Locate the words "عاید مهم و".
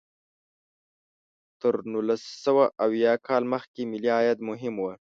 4.17-4.85